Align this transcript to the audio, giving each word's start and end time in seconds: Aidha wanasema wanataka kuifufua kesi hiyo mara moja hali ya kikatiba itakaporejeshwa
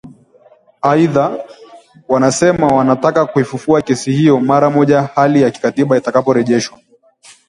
Aidha 0.81 1.45
wanasema 2.07 2.67
wanataka 2.67 3.25
kuifufua 3.25 3.81
kesi 3.81 4.11
hiyo 4.11 4.39
mara 4.39 4.69
moja 4.69 5.01
hali 5.01 5.41
ya 5.41 5.51
kikatiba 5.51 5.97
itakaporejeshwa 5.97 6.79